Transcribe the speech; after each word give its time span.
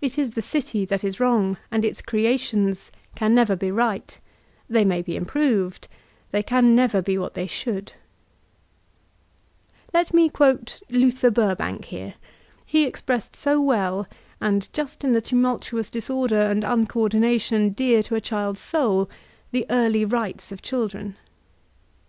It 0.00 0.18
is 0.18 0.34
the 0.34 0.40
city 0.40 0.84
that 0.84 1.02
is 1.02 1.18
wrong, 1.18 1.56
and 1.72 1.84
its 1.84 2.00
creations 2.00 2.92
can 3.16 3.34
never 3.34 3.56
be 3.56 3.72
right; 3.72 4.16
they 4.70 4.84
may 4.84 5.02
be 5.02 5.18
inq>roved; 5.18 5.88
they 6.30 6.44
can 6.44 6.76
never 6.76 7.02
be 7.02 7.18
what 7.18 7.34
they 7.34 7.48
should 7.48 7.92
Let 9.92 10.14
me 10.14 10.28
quote 10.28 10.80
Luther 10.90 11.32
Burbank 11.32 11.86
here: 11.86 12.14
he 12.64 12.86
expressed 12.86 13.34
so 13.34 13.60
well, 13.60 14.06
and 14.40 14.72
just 14.72 15.02
in 15.02 15.10
the 15.10 15.20
tumultuous 15.20 15.90
disorder 15.90 16.40
and 16.40 16.62
un 16.64 16.86
co 16.86 17.00
ordination 17.00 17.70
dear 17.70 18.04
to 18.04 18.14
a 18.14 18.20
child's 18.20 18.60
soul, 18.60 19.10
the 19.50 19.66
early 19.70 20.04
rights 20.04 20.52
of 20.52 20.62
chil 20.62 20.86
dren. 20.86 21.16